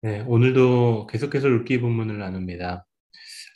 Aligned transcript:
네, 0.00 0.22
오늘도 0.28 1.08
계속해서 1.08 1.48
룻기 1.48 1.80
본문을 1.80 2.18
나눕니다. 2.18 2.86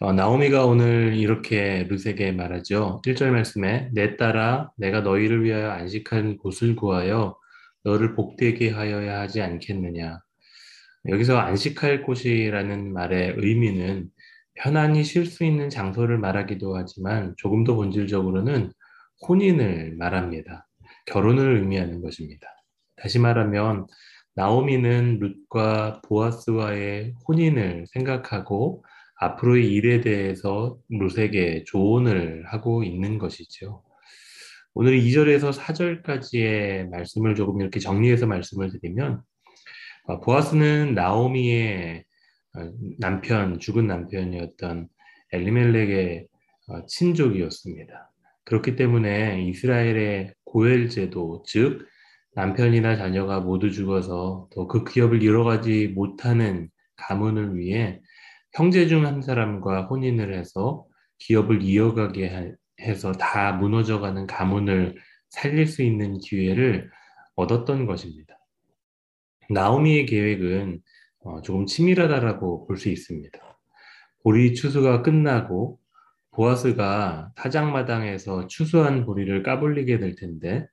어, 0.00 0.12
나오미가 0.12 0.66
오늘 0.66 1.14
이렇게 1.14 1.86
룻에게 1.88 2.32
말하죠. 2.32 3.00
1절 3.06 3.30
말씀에 3.30 3.90
내 3.92 4.16
딸아 4.16 4.72
내가 4.76 5.02
너희를 5.02 5.44
위하여 5.44 5.70
안식한 5.70 6.38
곳을 6.38 6.74
구하여 6.74 7.38
너를 7.84 8.16
복되게 8.16 8.70
하여야 8.70 9.20
하지 9.20 9.40
않겠느냐. 9.40 10.18
여기서 11.10 11.38
안식할 11.38 12.02
곳이라는 12.02 12.92
말의 12.92 13.34
의미는 13.36 14.08
편안히 14.54 15.04
쉴 15.04 15.26
수 15.26 15.44
있는 15.44 15.70
장소를 15.70 16.18
말하기도 16.18 16.76
하지만 16.76 17.34
조금 17.36 17.62
더 17.62 17.76
본질적으로는 17.76 18.72
혼인을 19.28 19.94
말합니다. 19.96 20.66
결혼을 21.06 21.58
의미하는 21.58 22.02
것입니다. 22.02 22.48
다시 22.96 23.20
말하면 23.20 23.86
나오미는 24.34 25.18
룻과 25.20 26.00
보아스와의 26.02 27.14
혼인을 27.28 27.86
생각하고 27.88 28.84
앞으로의 29.16 29.72
일에 29.72 30.00
대해서 30.00 30.78
룻에게 30.88 31.64
조언을 31.66 32.44
하고 32.46 32.82
있는 32.82 33.18
것이죠. 33.18 33.82
오늘 34.74 34.98
2절에서 34.98 35.52
4절까지의 35.52 36.88
말씀을 36.88 37.34
조금 37.34 37.60
이렇게 37.60 37.78
정리해서 37.78 38.26
말씀을 38.26 38.70
드리면 38.70 39.22
어, 40.06 40.20
보아스는 40.20 40.94
나오미의 40.94 42.04
어, 42.56 42.72
남편, 42.98 43.58
죽은 43.58 43.86
남편이었던 43.86 44.88
엘리멜렉의 45.32 46.26
어, 46.68 46.86
친족이었습니다. 46.86 48.10
그렇기 48.44 48.76
때문에 48.76 49.44
이스라엘의 49.44 50.34
고엘 50.44 50.88
제도, 50.88 51.44
즉 51.46 51.86
남편이나 52.34 52.96
자녀가 52.96 53.40
모두 53.40 53.70
죽어서 53.70 54.48
더 54.52 54.66
그 54.68 54.84
기업을 54.84 55.22
이뤄가지 55.22 55.88
못하는 55.88 56.70
가문을 56.96 57.56
위해 57.56 58.00
형제 58.54 58.86
중 58.86 59.04
한 59.06 59.22
사람과 59.22 59.84
혼인을 59.86 60.34
해서 60.34 60.86
기업을 61.18 61.62
이어가게 61.62 62.54
해서 62.80 63.12
다 63.12 63.52
무너져가는 63.52 64.26
가문을 64.26 64.96
살릴 65.30 65.66
수 65.66 65.82
있는 65.82 66.18
기회를 66.18 66.90
얻었던 67.36 67.86
것입니다. 67.86 68.38
나오미의 69.50 70.06
계획은 70.06 70.80
어, 71.24 71.40
조금 71.42 71.66
치밀하다라고 71.66 72.66
볼 72.66 72.76
수 72.76 72.88
있습니다. 72.88 73.38
보리 74.22 74.54
추수가 74.54 75.02
끝나고 75.02 75.78
보아스가 76.32 77.32
타작마당에서 77.36 78.46
추수한 78.46 79.04
보리를 79.04 79.42
까불리게 79.42 79.98
될 79.98 80.14
텐데 80.16 80.66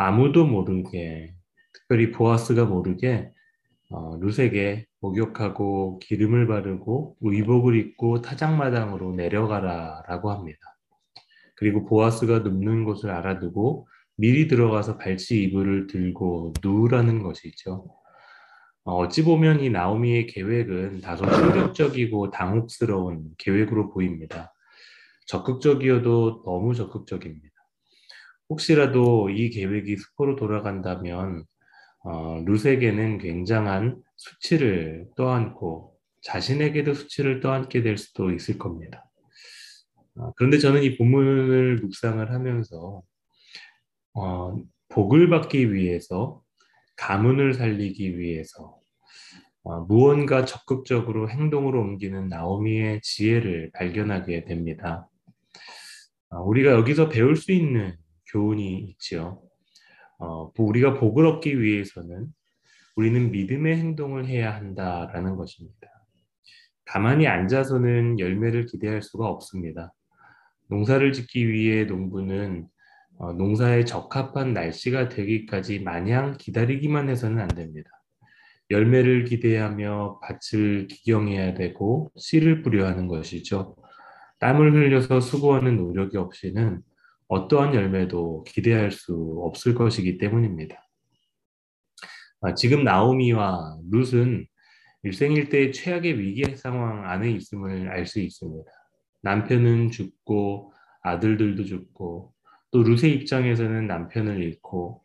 아무도 0.00 0.46
모르게 0.46 1.34
특별히 1.72 2.12
보아스가 2.12 2.66
모르게 2.66 3.32
어, 3.90 4.16
룻에게 4.20 4.86
목욕하고 5.00 5.98
기름을 5.98 6.46
바르고 6.46 7.16
의복을 7.20 7.74
입고 7.74 8.22
타작마당으로 8.22 9.16
내려가라라고 9.16 10.30
합니다. 10.30 10.60
그리고 11.56 11.84
보아스가 11.84 12.38
눕는 12.40 12.84
곳을 12.84 13.10
알아두고 13.10 13.88
미리 14.16 14.46
들어가서 14.46 14.98
발치 14.98 15.42
이불을 15.42 15.88
들고 15.88 16.52
누우라는 16.62 17.24
것이죠. 17.24 17.88
어, 18.84 18.98
어찌 18.98 19.24
보면 19.24 19.58
이 19.64 19.68
나오미의 19.68 20.28
계획은 20.28 21.00
다소 21.00 21.24
충격적이고 21.28 22.30
당혹스러운 22.30 23.30
계획으로 23.36 23.90
보입니다. 23.90 24.54
적극적이어도 25.26 26.44
너무 26.44 26.72
적극적입니다. 26.76 27.47
혹시라도 28.48 29.30
이 29.30 29.50
계획이 29.50 29.96
수포로 29.96 30.36
돌아간다면 30.36 31.44
어, 32.04 32.42
룻에게는 32.46 33.18
굉장한 33.18 34.00
수치를 34.16 35.08
떠안고 35.16 35.94
자신에게도 36.22 36.94
수치를 36.94 37.40
떠안게 37.40 37.82
될 37.82 37.98
수도 37.98 38.32
있을 38.32 38.58
겁니다. 38.58 39.08
어, 40.16 40.32
그런데 40.36 40.58
저는 40.58 40.82
이 40.82 40.96
본문을 40.96 41.76
묵상을 41.82 42.32
하면서 42.32 43.02
어, 44.14 44.56
복을 44.88 45.28
받기 45.28 45.72
위해서 45.72 46.42
가문을 46.96 47.54
살리기 47.54 48.18
위해서 48.18 48.78
어, 49.62 49.80
무언가 49.82 50.44
적극적으로 50.44 51.28
행동으로 51.28 51.80
옮기는 51.80 52.28
나오미의 52.28 53.00
지혜를 53.02 53.70
발견하게 53.74 54.44
됩니다. 54.44 55.08
어, 56.30 56.42
우리가 56.42 56.72
여기서 56.72 57.08
배울 57.08 57.36
수 57.36 57.52
있는 57.52 57.96
교훈이 58.32 58.78
있지요. 58.90 59.42
어, 60.18 60.50
우리가 60.58 60.94
복을 60.94 61.26
얻기 61.26 61.60
위해서는 61.60 62.26
우리는 62.96 63.30
믿음의 63.30 63.76
행동을 63.76 64.26
해야 64.26 64.54
한다라는 64.54 65.36
것입니다. 65.36 65.88
가만히 66.84 67.26
앉아서는 67.26 68.18
열매를 68.18 68.66
기대할 68.66 69.02
수가 69.02 69.28
없습니다. 69.28 69.92
농사를 70.68 71.12
짓기 71.12 71.48
위해 71.48 71.84
농부는 71.84 72.66
어, 73.18 73.32
농사에 73.32 73.84
적합한 73.84 74.54
날씨가 74.54 75.08
되기까지 75.08 75.80
마냥 75.80 76.36
기다리기만 76.38 77.08
해서는 77.08 77.40
안 77.40 77.48
됩니다. 77.48 77.90
열매를 78.70 79.24
기대하며 79.24 80.20
밭을 80.22 80.88
기경해야 80.88 81.54
되고 81.54 82.12
씨를 82.16 82.62
뿌려 82.62 82.86
하는 82.86 83.08
것이죠. 83.08 83.76
땀을 84.38 84.72
흘려서 84.72 85.20
수고하는 85.20 85.76
노력이 85.76 86.16
없이는 86.16 86.82
어떠한 87.28 87.74
열매도 87.74 88.44
기대할 88.44 88.90
수 88.90 89.40
없을 89.44 89.74
것이기 89.74 90.18
때문입니다. 90.18 90.76
아, 92.40 92.54
지금 92.54 92.84
나오미와 92.84 93.78
룻은 93.90 94.46
일생일대의 95.02 95.72
최악의 95.72 96.18
위기 96.18 96.56
상황 96.56 97.08
안에 97.08 97.30
있음을 97.30 97.88
알 97.90 98.06
수 98.06 98.20
있습니다. 98.20 98.70
남편은 99.22 99.90
죽고 99.90 100.72
아들들도 101.02 101.64
죽고 101.64 102.32
또 102.70 102.82
룻의 102.82 103.12
입장에서는 103.14 103.86
남편을 103.86 104.42
잃고 104.42 105.02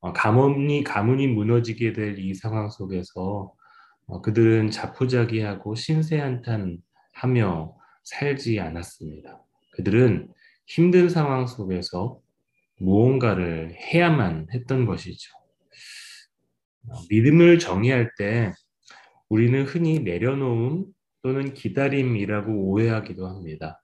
어, 0.00 0.12
가문이 0.12 0.84
가문이 0.84 1.26
무너지게 1.28 1.92
될 1.92 2.18
이 2.18 2.34
상황 2.34 2.68
속에서 2.70 3.52
어, 4.06 4.22
그들은 4.22 4.70
자포자기하고 4.70 5.74
신세한탄하며 5.74 7.76
살지 8.04 8.60
않았습니다. 8.60 9.42
그들은 9.72 10.28
힘든 10.68 11.08
상황 11.08 11.46
속에서 11.46 12.20
무언가를 12.78 13.74
해야만 13.74 14.48
했던 14.52 14.84
것이죠. 14.84 15.32
믿음을 17.10 17.58
정의할 17.58 18.12
때 18.16 18.52
우리는 19.28 19.64
흔히 19.64 20.00
내려놓음 20.00 20.86
또는 21.22 21.54
기다림이라고 21.54 22.70
오해하기도 22.70 23.26
합니다. 23.26 23.82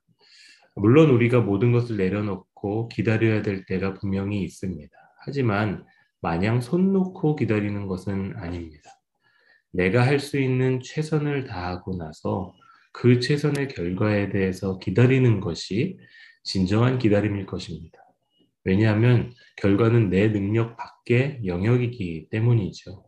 물론 0.76 1.10
우리가 1.10 1.40
모든 1.40 1.72
것을 1.72 1.96
내려놓고 1.96 2.88
기다려야 2.88 3.42
될 3.42 3.64
때가 3.64 3.94
분명히 3.94 4.42
있습니다. 4.42 4.96
하지만 5.20 5.84
마냥 6.20 6.60
손 6.60 6.92
놓고 6.92 7.36
기다리는 7.36 7.86
것은 7.86 8.34
아닙니다. 8.36 8.90
내가 9.72 10.06
할 10.06 10.20
수 10.20 10.38
있는 10.38 10.80
최선을 10.80 11.44
다하고 11.44 11.96
나서 11.96 12.54
그 12.92 13.20
최선의 13.20 13.68
결과에 13.68 14.28
대해서 14.28 14.78
기다리는 14.78 15.40
것이 15.40 15.98
진정한 16.44 16.98
기다림일 16.98 17.46
것입니다. 17.46 17.98
왜냐하면 18.64 19.32
결과는 19.56 20.10
내 20.10 20.30
능력 20.30 20.76
밖의 20.76 21.40
영역이기 21.44 22.28
때문이죠. 22.30 23.04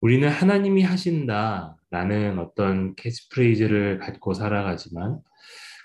우리는 0.00 0.28
하나님이 0.28 0.82
하신다 0.82 1.76
라는 1.90 2.38
어떤 2.38 2.94
캐치프레이즈를 2.96 3.98
갖고 3.98 4.34
살아가지만 4.34 5.20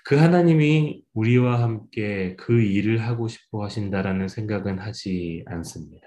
그 0.04 0.16
하나님이 0.16 1.02
우리와 1.14 1.62
함께 1.62 2.36
그 2.36 2.60
일을 2.60 3.00
하고 3.02 3.26
싶어 3.26 3.64
하신다라는 3.64 4.28
생각은 4.28 4.78
하지 4.78 5.42
않습니다. 5.46 6.06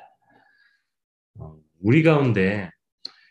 어, 1.40 1.58
우리 1.82 2.04
가운데 2.04 2.70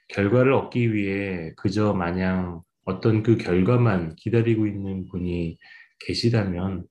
결과를 0.08 0.52
얻기 0.52 0.92
위해 0.92 1.52
그저 1.56 1.92
마냥 1.92 2.62
어떤 2.84 3.22
그 3.22 3.36
결과만 3.36 4.16
기다리고 4.16 4.66
있는 4.66 5.06
분이 5.06 5.56
계시다면 6.00 6.86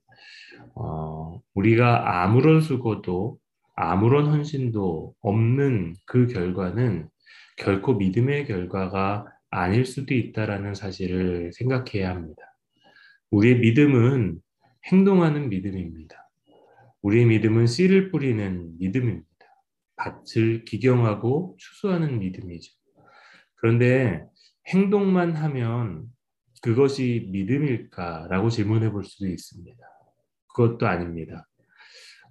어, 0.76 1.42
우리가 1.54 2.24
아무런 2.24 2.62
수고도 2.62 3.40
아무런 3.76 4.28
헌신도 4.28 5.16
없는 5.22 5.96
그 6.06 6.28
결과는 6.28 7.10
결코 7.58 7.96
믿음의 7.96 8.46
결과가 8.46 9.26
아닐 9.50 9.86
수도 9.86 10.14
있다라는 10.14 10.76
사실을 10.76 11.52
생각해야 11.54 12.10
합니다. 12.10 12.42
우리의 13.32 13.60
믿음은 13.60 14.40
행동하는 14.92 15.50
믿음입니다. 15.50 16.30
우리의 17.02 17.26
믿음은 17.26 17.68
씨를 17.68 18.12
뿌리는 18.12 18.78
믿음입니다. 18.78 19.26
밭을 19.96 20.66
기경하고 20.66 21.56
추수하는 21.58 22.20
믿음이죠. 22.20 22.74
그런데 23.56 24.26
행동만 24.68 25.36
하면 25.36 26.06
그것이 26.62 27.30
믿음일까라고 27.32 28.50
질문해 28.50 28.92
볼 28.92 29.04
수도 29.04 29.28
있습니다. 29.28 29.95
그것도 30.56 30.88
아닙니다. 30.88 31.48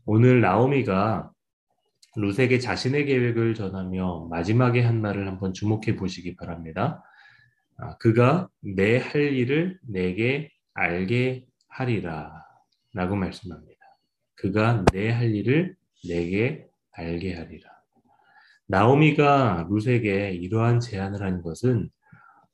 오늘 0.07 0.41
나오미가 0.41 1.31
루세게 2.17 2.59
자신의 2.59 3.05
계획을 3.07 3.55
전하며 3.55 4.29
마지막에 4.31 4.81
한 4.81 5.01
말을 5.03 5.27
한번 5.27 5.53
주목해 5.53 5.97
보시기 5.97 6.35
바랍니다. 6.37 7.03
아, 7.77 7.97
그가 7.99 8.49
내 8.61 8.99
할 8.99 9.35
일을 9.35 9.79
내게 9.87 10.51
알게 10.73 11.45
하리라 11.69 12.45
라고 12.95 13.15
말씀합니다. 13.17 13.75
그가 14.37 14.85
내 14.93 15.11
할 15.11 15.35
일을 15.35 15.77
내게 16.09 16.67
알게 16.93 17.35
하리라. 17.35 17.71
나오미가 18.67 19.67
루세게 19.69 20.33
이러한 20.33 20.81
제안을 20.81 21.21
한 21.21 21.43
것은 21.43 21.91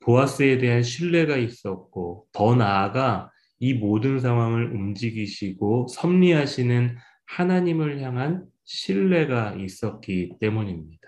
보아스에 0.01 0.59
대한 0.59 0.83
신뢰가 0.83 1.37
있었고 1.37 2.27
더 2.33 2.57
나아가 2.57 3.30
이 3.61 3.75
모든 3.75 4.19
상황을 4.19 4.73
움직이시고 4.73 5.87
섭리하시는 5.89 6.97
하나님을 7.27 8.01
향한 8.01 8.47
신뢰가 8.65 9.55
있었기 9.55 10.39
때문입니다. 10.41 11.01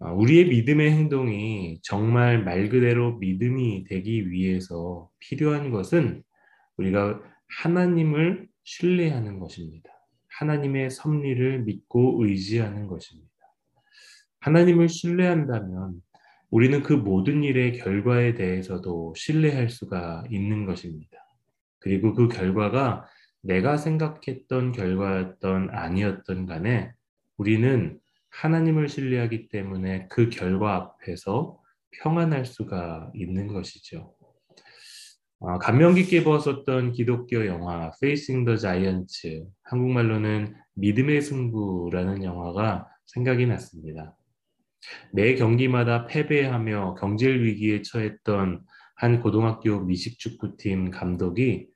아, 0.00 0.12
우리의 0.12 0.48
믿음의 0.48 0.90
행동이 0.90 1.78
정말 1.82 2.42
말 2.42 2.68
그대로 2.68 3.16
믿음이 3.18 3.84
되기 3.84 4.30
위해서 4.30 5.08
필요한 5.20 5.70
것은 5.70 6.22
우리가 6.76 7.22
하나님을 7.62 8.48
신뢰하는 8.64 9.38
것입니다. 9.38 9.90
하나님의 10.28 10.90
섭리를 10.90 11.62
믿고 11.62 12.24
의지하는 12.24 12.88
것입니다. 12.88 13.30
하나님을 14.40 14.88
신뢰한다면 14.88 16.02
우리는 16.54 16.84
그 16.84 16.92
모든 16.92 17.42
일의 17.42 17.72
결과에 17.72 18.34
대해서도 18.34 19.14
신뢰할 19.16 19.68
수가 19.70 20.22
있는 20.30 20.66
것입니다. 20.66 21.18
그리고 21.80 22.14
그 22.14 22.28
결과가 22.28 23.08
내가 23.42 23.76
생각했던 23.76 24.70
결과였던 24.70 25.70
아니었던 25.72 26.46
간에 26.46 26.92
우리는 27.38 27.98
하나님을 28.30 28.88
신뢰하기 28.88 29.48
때문에 29.48 30.06
그 30.08 30.30
결과 30.30 30.76
앞에서 30.76 31.58
평안할 31.90 32.44
수가 32.44 33.10
있는 33.16 33.48
것이죠. 33.48 34.14
어, 35.40 35.58
감명 35.58 35.94
깊게 35.94 36.22
보았었던 36.22 36.92
기독교 36.92 37.46
영화 37.46 37.90
Facing 38.00 38.46
the 38.46 38.56
Giants, 38.56 39.44
한국말로는 39.64 40.54
믿음의 40.74 41.20
승부라는 41.20 42.22
영화가 42.22 42.86
생각이 43.06 43.44
났습니다. 43.46 44.16
매 45.12 45.34
경기마다 45.34 46.06
패배하며 46.06 46.96
경질 47.00 47.44
위기에 47.44 47.82
처했던 47.82 48.62
한 48.96 49.20
고등학교 49.20 49.80
미식축구팀 49.80 50.90
감독이 50.90 51.66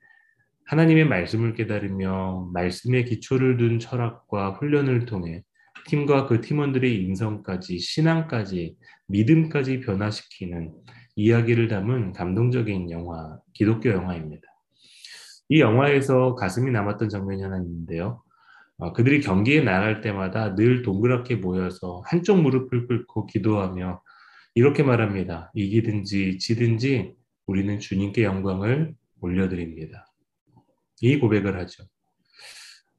하나님의 0.65 1.05
말씀을 1.05 1.53
깨달으며 1.55 2.51
말씀의 2.53 3.05
기초를 3.05 3.57
둔 3.57 3.79
철학과 3.79 4.51
훈련을 4.51 5.05
통해 5.05 5.43
팀과 5.87 6.27
그 6.27 6.41
팀원들의 6.41 7.03
인성까지 7.03 7.79
신앙까지 7.79 8.75
믿음까지 9.07 9.79
변화시키는 9.79 10.73
이야기를 11.15 11.67
담은 11.67 12.13
감동적인 12.13 12.91
영화, 12.91 13.39
기독교 13.53 13.89
영화입니다. 13.89 14.43
이 15.49 15.59
영화에서 15.59 16.35
가슴이 16.35 16.71
남았던 16.71 17.09
장면이 17.09 17.41
하나 17.41 17.57
있는데요. 17.57 18.21
어, 18.79 18.93
그들이 18.93 19.19
경기에 19.19 19.61
나갈 19.61 19.99
때마다 19.99 20.55
늘 20.55 20.81
동그랗게 20.81 21.35
모여서 21.35 22.01
한쪽 22.05 22.41
무릎을 22.41 22.87
꿇고 22.87 23.25
기도하며 23.25 24.01
이렇게 24.55 24.83
말합니다. 24.83 25.51
이기든지 25.53 26.37
지든지 26.39 27.13
우리는 27.45 27.77
주님께 27.79 28.23
영광을 28.23 28.95
올려드립니다. 29.19 30.05
이 31.01 31.17
고백을 31.19 31.59
하죠. 31.59 31.83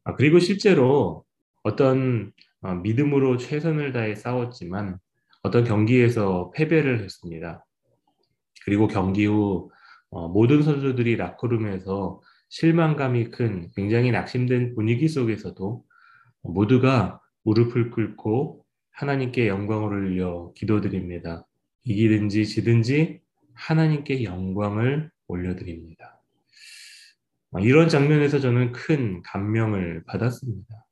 아, 0.05 0.15
그리고 0.15 0.39
실제로 0.39 1.25
어떤 1.63 2.33
어, 2.61 2.75
믿음으로 2.75 3.39
최선을 3.39 3.93
다해 3.93 4.15
싸웠지만 4.15 4.99
어떤 5.43 5.65
경기에서 5.65 6.51
패배를 6.55 7.01
했습니다. 7.03 7.65
그리고 8.67 8.87
경기 8.87 9.25
후 9.25 9.71
어, 10.11 10.29
모든 10.29 10.63
선수들이 10.63 11.17
라커룸에서 11.17 12.21
실망감이 12.51 13.31
큰 13.31 13.71
굉장히 13.75 14.11
낙심된 14.11 14.75
분위기 14.75 15.09
속에서도 15.09 15.85
모두가 16.43 17.21
무릎을 17.45 17.91
꿇고 17.91 18.65
하나님께 18.91 19.49
영광을 19.49 19.93
올려 19.93 20.53
기도드립니다. 20.55 21.47
이기든지 21.85 22.47
지든지 22.47 23.21
하나님께 23.55 24.25
영광을 24.25 25.11
올려드립니다. 25.29 26.21
어, 27.53 27.61
이런 27.61 27.89
장면에서 27.89 28.41
저는 28.41 28.73
큰 28.73 29.23
감명을 29.23 30.05
받았습니다. 30.07 30.87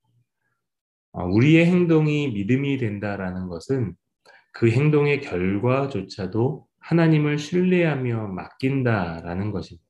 어, 1.13 1.25
우리의 1.27 1.67
행동이 1.67 2.33
믿음이 2.33 2.79
된다라는 2.79 3.49
것은 3.49 3.95
그 4.53 4.71
행동의 4.71 5.21
결과조차도 5.21 6.67
하나님을 6.81 7.39
신뢰하며 7.39 8.29
맡긴다라는 8.29 9.51
것입니다. 9.51 9.88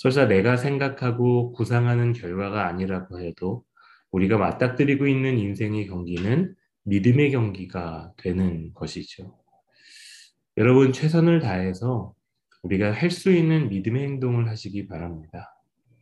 설사 0.00 0.26
내가 0.26 0.56
생각하고 0.56 1.52
구상하는 1.52 2.14
결과가 2.14 2.66
아니라고 2.66 3.20
해도 3.20 3.66
우리가 4.10 4.38
맞닥뜨리고 4.38 5.06
있는 5.06 5.36
인생의 5.36 5.88
경기는 5.88 6.54
믿음의 6.84 7.32
경기가 7.32 8.14
되는 8.16 8.72
것이죠. 8.72 9.38
여러분 10.56 10.94
최선을 10.94 11.40
다해서 11.40 12.14
우리가 12.62 12.92
할 12.92 13.10
수 13.10 13.30
있는 13.30 13.68
믿음의 13.68 14.02
행동을 14.04 14.48
하시기 14.48 14.88
바랍니다. 14.88 15.54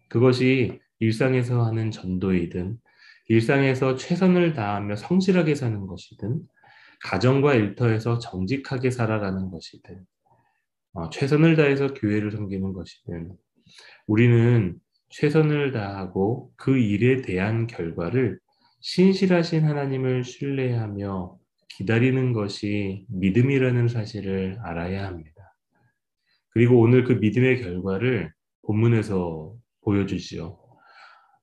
그것이 0.06 0.78
일상에서 1.00 1.64
하는 1.64 1.90
전도이든 1.90 2.78
일상에서 3.26 3.96
최선을 3.96 4.52
다하며 4.52 4.94
성실하게 4.94 5.56
사는 5.56 5.88
것이든 5.88 6.42
가정과 7.02 7.54
일터에서 7.54 8.20
정직하게 8.20 8.92
살아가는 8.92 9.50
것이든 9.50 10.06
어, 10.92 11.10
최선을 11.10 11.56
다해서 11.56 11.94
교회를 11.94 12.30
섬기는 12.30 12.72
것이든 12.72 13.36
우리는 14.06 14.76
최선을 15.10 15.72
다하고 15.72 16.52
그 16.56 16.76
일에 16.78 17.22
대한 17.22 17.66
결과를 17.66 18.38
신실하신 18.80 19.64
하나님을 19.64 20.24
신뢰하며 20.24 21.36
기다리는 21.68 22.32
것이 22.32 23.06
믿음이라는 23.08 23.88
사실을 23.88 24.58
알아야 24.62 25.06
합니다. 25.06 25.54
그리고 26.50 26.80
오늘 26.80 27.04
그 27.04 27.12
믿음의 27.12 27.62
결과를 27.62 28.32
본문에서 28.66 29.54
보여주지요. 29.82 30.58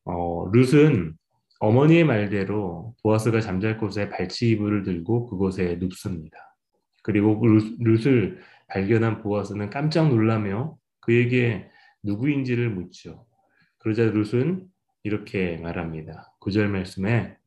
어, 0.06 0.52
룻은 0.52 1.14
어머니의 1.60 2.04
말대로 2.04 2.96
보아스가 3.02 3.40
잠잘 3.40 3.78
곳에 3.78 4.10
발치 4.10 4.50
이불을 4.52 4.84
들고 4.84 5.28
그곳에 5.28 5.78
눕습니다. 5.80 6.38
그리고 7.02 7.42
룻을 7.80 8.40
발견한 8.68 9.22
보아스는 9.22 9.70
깜짝 9.70 10.10
놀라며 10.10 10.76
그에게 11.00 11.70
누구인지를 12.06 12.70
묻죠. 12.70 13.26
그러자 13.80 14.04
룻은 14.06 14.68
이렇게 15.04 15.58
말합니다. 15.58 16.34
구절 16.40 16.70
말씀에 16.70 17.38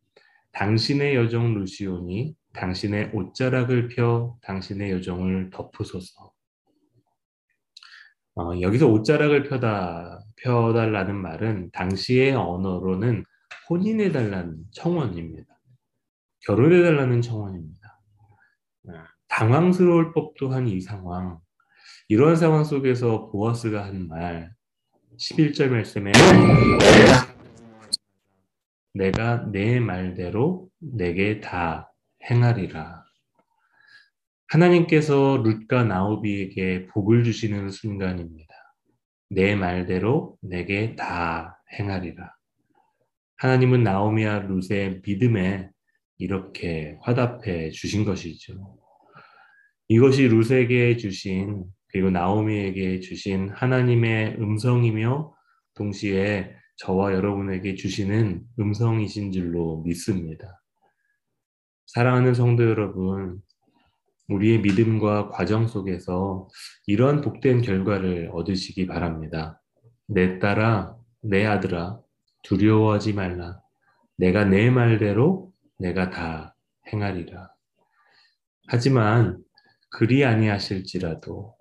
당신의 0.52 1.16
여종 1.16 1.54
루시온이 1.54 2.34
당신의 2.52 3.10
옷자락을 3.14 3.88
펴 3.88 4.36
당신의 4.42 4.92
여종을 4.92 5.50
덮으소서. 5.50 6.32
어, 8.36 8.60
여기서 8.60 8.86
옷자락을 8.88 9.44
펴다, 9.48 10.20
펴달라는 10.36 11.16
말은 11.16 11.70
당시의 11.72 12.34
언어로는 12.34 13.24
혼인해달라는 13.68 14.64
청원입니다. 14.72 15.58
결혼해달라는 16.46 17.20
청원입니다. 17.20 18.00
어, 18.88 18.92
당황스러울 19.28 20.12
법도 20.14 20.50
한 20.50 20.68
이 20.68 20.80
상황. 20.80 21.38
이런 22.10 22.36
상황 22.36 22.64
속에서 22.64 23.28
보아스가 23.28 23.84
한 23.84 24.08
말, 24.08 24.50
11절 25.18 25.68
말씀에 25.68 26.12
내가 28.94 29.44
내 29.52 29.78
말대로 29.78 30.70
내게 30.78 31.40
다 31.40 31.92
행하리라. 32.24 33.04
하나님께서 34.46 35.42
룻과 35.44 35.84
나오비에게 35.84 36.86
복을 36.86 37.24
주시는 37.24 37.70
순간입니다. 37.70 38.54
내 39.28 39.54
말대로 39.54 40.38
내게 40.40 40.96
다 40.96 41.62
행하리라. 41.78 42.34
하나님은 43.36 43.82
나오미와 43.82 44.46
룻의 44.48 45.02
믿음에 45.04 45.68
이렇게 46.16 46.96
화답해 47.02 47.70
주신 47.70 48.06
것이죠. 48.06 48.78
이것이 49.88 50.26
룻에게 50.26 50.96
주신 50.96 51.66
그리고 51.88 52.10
나오미에게 52.10 53.00
주신 53.00 53.48
하나님의 53.50 54.36
음성이며 54.40 55.34
동시에 55.74 56.54
저와 56.76 57.12
여러분에게 57.14 57.74
주시는 57.74 58.44
음성이신 58.58 59.32
줄로 59.32 59.82
믿습니다. 59.84 60.62
사랑하는 61.86 62.34
성도 62.34 62.64
여러분, 62.64 63.40
우리의 64.28 64.60
믿음과 64.60 65.30
과정 65.30 65.66
속에서 65.66 66.48
이러한 66.86 67.22
복된 67.22 67.62
결과를 67.62 68.30
얻으시기 68.32 68.86
바랍니다. 68.86 69.60
내 70.06 70.38
딸아, 70.38 70.96
내 71.22 71.46
아들아, 71.46 72.00
두려워하지 72.42 73.14
말라. 73.14 73.60
내가 74.16 74.44
내 74.44 74.70
말대로 74.70 75.52
내가 75.78 76.10
다 76.10 76.54
행하리라. 76.92 77.50
하지만 78.66 79.42
그리 79.90 80.24
아니하실지라도 80.24 81.57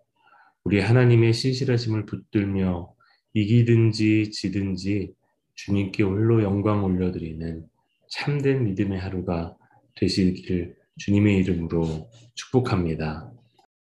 우리 0.68 0.82
하나님의 0.82 1.32
신실하심을 1.32 2.06
붙들며 2.06 2.94
이기든지 3.32 4.32
지든지 4.32 5.14
주님께 5.56 6.04
홀로 6.04 6.44
영광 6.44 6.84
올려드리는 6.84 7.66
참된 8.10 8.66
믿음의 8.66 9.00
하루가 9.00 9.56
되시기를 9.96 10.76
주님의 10.98 11.38
이름으로 11.38 12.10
축복합니다. 12.36 13.32